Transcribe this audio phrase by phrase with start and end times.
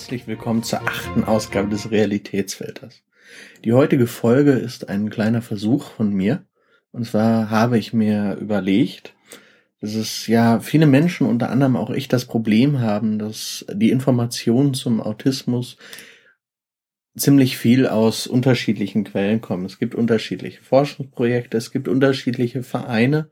[0.00, 3.02] herzlich willkommen zur achten Ausgabe des Realitätsfilters.
[3.66, 6.46] Die heutige Folge ist ein kleiner Versuch von mir.
[6.90, 9.14] Und zwar habe ich mir überlegt,
[9.82, 14.72] dass es ja viele Menschen, unter anderem auch ich, das Problem haben, dass die Informationen
[14.72, 15.76] zum Autismus
[17.14, 19.66] ziemlich viel aus unterschiedlichen Quellen kommen.
[19.66, 23.28] Es gibt unterschiedliche Forschungsprojekte, es gibt unterschiedliche Vereine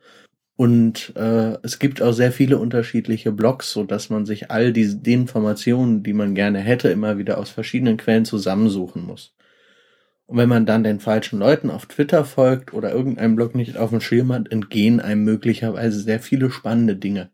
[0.58, 5.00] und äh, es gibt auch sehr viele unterschiedliche Blogs, so dass man sich all die,
[5.00, 9.36] die Informationen, die man gerne hätte, immer wieder aus verschiedenen Quellen zusammensuchen muss.
[10.26, 13.90] Und wenn man dann den falschen Leuten auf Twitter folgt oder irgendeinem Blog nicht auf
[13.90, 17.30] dem Schirm hat, entgehen einem möglicherweise sehr viele spannende Dinge.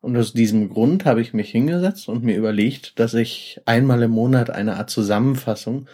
[0.00, 4.12] Und aus diesem Grund habe ich mich hingesetzt und mir überlegt, dass ich einmal im
[4.12, 5.86] Monat eine Art Zusammenfassung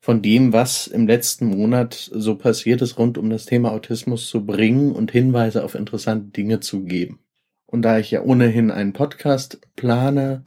[0.00, 4.46] von dem, was im letzten Monat so passiert ist, rund um das Thema Autismus zu
[4.46, 7.20] bringen und Hinweise auf interessante Dinge zu geben.
[7.66, 10.44] Und da ich ja ohnehin einen Podcast plane,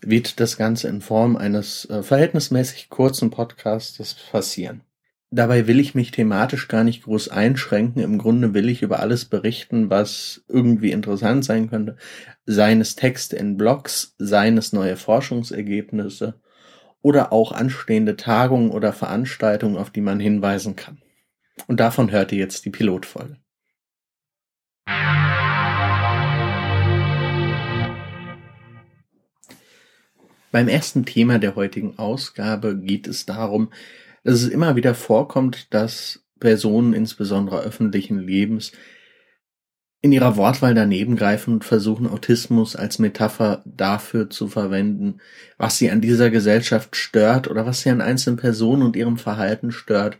[0.00, 4.82] wird das Ganze in Form eines äh, verhältnismäßig kurzen Podcasts passieren.
[5.30, 8.02] Dabei will ich mich thematisch gar nicht groß einschränken.
[8.02, 11.96] Im Grunde will ich über alles berichten, was irgendwie interessant sein könnte.
[12.44, 16.34] Seines Texte in Blogs, seines neue Forschungsergebnisse
[17.02, 21.02] oder auch anstehende Tagungen oder Veranstaltungen, auf die man hinweisen kann.
[21.66, 23.36] Und davon hört ihr jetzt die Pilotfolge.
[30.50, 33.72] Beim ersten Thema der heutigen Ausgabe geht es darum,
[34.22, 38.72] dass es immer wieder vorkommt, dass Personen insbesondere öffentlichen Lebens
[40.02, 45.20] in ihrer Wortwahl daneben greifen und versuchen, Autismus als Metapher dafür zu verwenden,
[45.58, 49.70] was sie an dieser Gesellschaft stört oder was sie an einzelnen Personen und ihrem Verhalten
[49.70, 50.18] stört.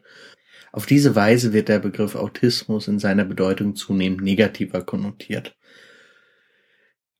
[0.70, 5.56] Auf diese Weise wird der Begriff Autismus in seiner Bedeutung zunehmend negativer konnotiert.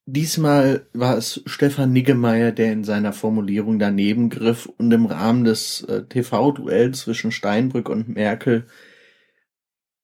[0.07, 5.83] Diesmal war es Stefan Niggemeier, der in seiner Formulierung daneben griff und im Rahmen des
[5.83, 8.67] äh, TV-Duells zwischen Steinbrück und Merkel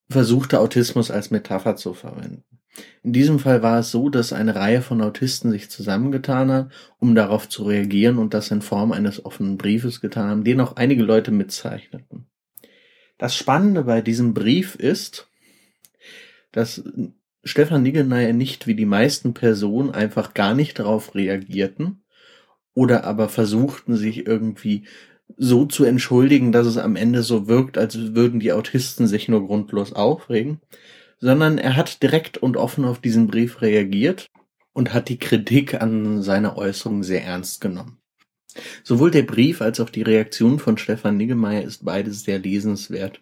[0.08, 2.44] versuchte, Autismus als Metapher zu verwenden.
[3.02, 7.14] In diesem Fall war es so, dass eine Reihe von Autisten sich zusammengetan hat, um
[7.14, 11.02] darauf zu reagieren und das in Form eines offenen Briefes getan haben, den auch einige
[11.02, 12.26] Leute mitzeichneten.
[13.18, 15.28] Das Spannende bei diesem Brief ist,
[16.52, 16.84] dass
[17.42, 22.04] Stefan Niggelneier nicht wie die meisten Personen einfach gar nicht darauf reagierten
[22.74, 24.86] oder aber versuchten sich irgendwie
[25.38, 29.46] so zu entschuldigen, dass es am Ende so wirkt, als würden die Autisten sich nur
[29.46, 30.60] grundlos aufregen,
[31.20, 34.26] sondern er hat direkt und offen auf diesen Brief reagiert
[34.72, 37.98] und hat die Kritik an seiner Äußerung sehr ernst genommen.
[38.82, 43.20] Sowohl der Brief als auch die Reaktion von Stefan Niggemeier ist beides sehr lesenswert.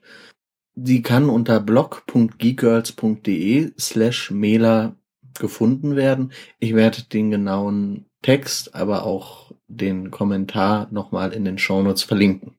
[0.74, 4.96] Sie kann unter blog.geekgirls.de slash Mailer
[5.38, 6.32] gefunden werden.
[6.58, 12.58] Ich werde den genauen Text, aber auch den Kommentar nochmal in den Shownotes verlinken.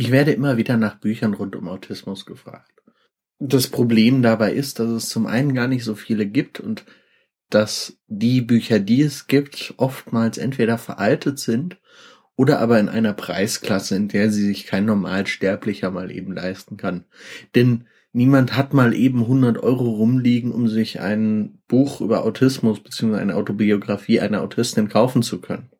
[0.00, 2.70] Ich werde immer wieder nach Büchern rund um Autismus gefragt.
[3.40, 6.84] Das Problem dabei ist, dass es zum einen gar nicht so viele gibt und
[7.50, 11.78] dass die Bücher, die es gibt, oftmals entweder veraltet sind
[12.36, 17.04] oder aber in einer Preisklasse, in der sie sich kein Normalsterblicher mal eben leisten kann.
[17.54, 23.16] Denn niemand hat mal eben 100 Euro rumliegen, um sich ein Buch über Autismus bzw.
[23.16, 25.70] eine Autobiografie einer Autistin kaufen zu können.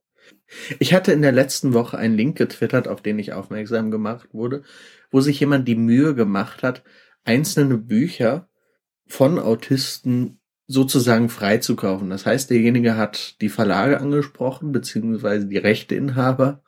[0.79, 4.63] Ich hatte in der letzten Woche einen Link getwittert, auf den ich aufmerksam gemacht wurde,
[5.11, 6.83] wo sich jemand die Mühe gemacht hat,
[7.25, 8.49] einzelne Bücher
[9.07, 12.11] von Autisten sozusagen freizukaufen.
[12.11, 16.63] Das heißt, derjenige hat die Verlage angesprochen, beziehungsweise die Rechteinhaber,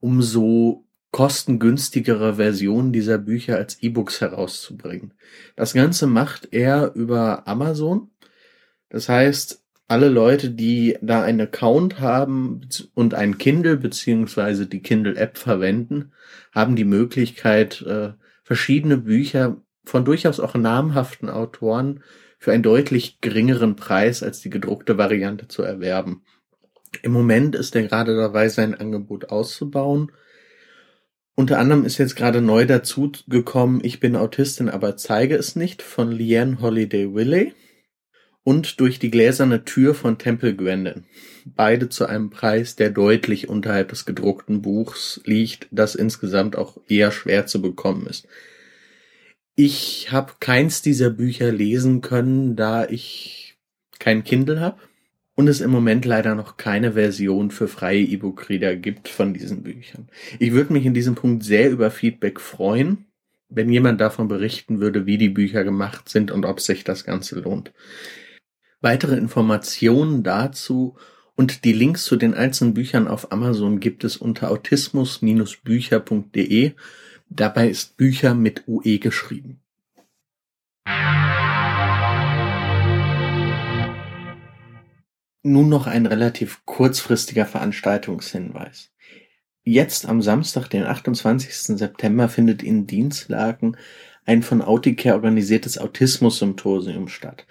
[0.00, 5.14] um so kostengünstigere Versionen dieser Bücher als E-Books herauszubringen.
[5.54, 8.10] Das Ganze macht er über Amazon.
[8.88, 12.62] Das heißt, alle Leute, die da einen Account haben
[12.94, 16.12] und ein Kindle beziehungsweise die Kindle-App verwenden,
[16.52, 18.12] haben die Möglichkeit, äh,
[18.42, 22.02] verschiedene Bücher von durchaus auch namhaften Autoren
[22.38, 26.22] für einen deutlich geringeren Preis als die gedruckte Variante zu erwerben.
[27.02, 30.12] Im Moment ist er gerade dabei, sein Angebot auszubauen.
[31.38, 35.82] Unter anderem ist jetzt gerade neu dazu gekommen, ich bin Autistin, aber zeige es nicht,
[35.82, 37.52] von Leanne Holiday Willey
[38.42, 41.04] und durch die gläserne Tür von Temple Grandin.
[41.44, 47.12] Beide zu einem Preis, der deutlich unterhalb des gedruckten Buchs liegt, das insgesamt auch eher
[47.12, 48.26] schwer zu bekommen ist.
[49.54, 53.58] Ich habe keins dieser Bücher lesen können, da ich
[53.98, 54.78] kein Kindle habe
[55.36, 60.08] und es im Moment leider noch keine Version für freie E-Book-Reader gibt von diesen Büchern.
[60.38, 63.04] Ich würde mich in diesem Punkt sehr über Feedback freuen,
[63.48, 67.38] wenn jemand davon berichten würde, wie die Bücher gemacht sind und ob sich das Ganze
[67.38, 67.72] lohnt.
[68.80, 70.96] Weitere Informationen dazu
[71.36, 76.72] und die Links zu den einzelnen Büchern auf Amazon gibt es unter autismus-bücher.de.
[77.28, 79.60] Dabei ist Bücher mit UE geschrieben.
[85.48, 88.90] Nun noch ein relativ kurzfristiger Veranstaltungshinweis.
[89.62, 91.78] Jetzt am Samstag, den 28.
[91.78, 93.76] September, findet in Dienstlaken
[94.24, 97.46] ein von Auticare organisiertes Autismus-Symposium statt.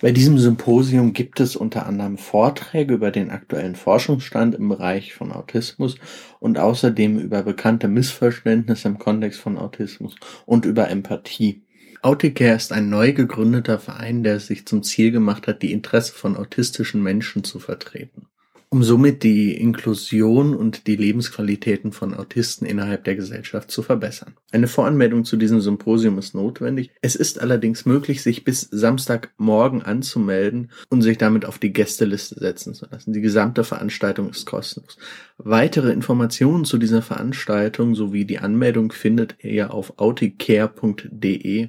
[0.00, 5.32] Bei diesem Symposium gibt es unter anderem Vorträge über den aktuellen Forschungsstand im Bereich von
[5.32, 5.96] Autismus
[6.38, 10.14] und außerdem über bekannte Missverständnisse im Kontext von Autismus
[10.46, 11.64] und über Empathie.
[12.02, 16.14] Auticare ist ein neu gegründeter Verein, der es sich zum Ziel gemacht hat, die Interesse
[16.14, 18.26] von autistischen Menschen zu vertreten,
[18.70, 24.32] um somit die Inklusion und die Lebensqualitäten von Autisten innerhalb der Gesellschaft zu verbessern.
[24.50, 26.90] Eine Voranmeldung zu diesem Symposium ist notwendig.
[27.02, 32.72] Es ist allerdings möglich, sich bis Samstagmorgen anzumelden und sich damit auf die Gästeliste setzen
[32.72, 33.12] zu lassen.
[33.12, 34.96] Die gesamte Veranstaltung ist kostenlos.
[35.36, 41.68] Weitere Informationen zu dieser Veranstaltung sowie die Anmeldung findet ihr auf auticare.de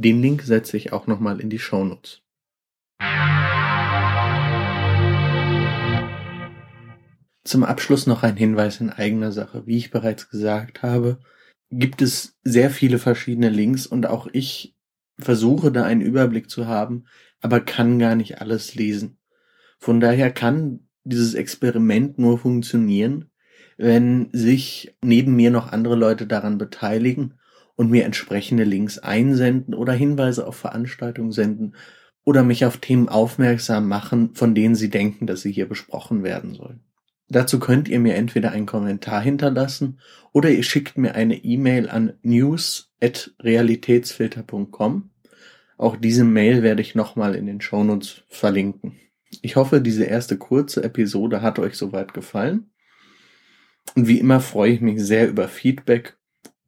[0.00, 2.22] den Link setze ich auch nochmal in die Shownotes.
[7.44, 9.66] Zum Abschluss noch ein Hinweis in eigener Sache.
[9.66, 11.18] Wie ich bereits gesagt habe,
[11.70, 14.74] gibt es sehr viele verschiedene Links und auch ich
[15.18, 17.04] versuche da einen Überblick zu haben,
[17.42, 19.18] aber kann gar nicht alles lesen.
[19.78, 23.30] Von daher kann dieses Experiment nur funktionieren,
[23.76, 27.34] wenn sich neben mir noch andere Leute daran beteiligen
[27.80, 31.76] und mir entsprechende Links einsenden oder Hinweise auf Veranstaltungen senden
[32.24, 36.52] oder mich auf Themen aufmerksam machen, von denen sie denken, dass sie hier besprochen werden
[36.52, 36.80] sollen.
[37.30, 39.98] Dazu könnt ihr mir entweder einen Kommentar hinterlassen
[40.32, 45.10] oder ihr schickt mir eine E-Mail an news@realitätsfilter.com.
[45.78, 48.96] Auch diese Mail werde ich nochmal in den Shownotes verlinken.
[49.40, 52.72] Ich hoffe, diese erste kurze Episode hat euch soweit gefallen.
[53.96, 56.18] Und wie immer freue ich mich sehr über Feedback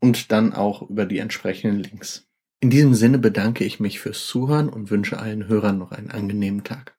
[0.02, 2.26] und dann auch über die entsprechenden Links.
[2.60, 6.64] In diesem Sinne bedanke ich mich fürs Zuhören und wünsche allen Hörern noch einen angenehmen
[6.64, 6.96] Tag.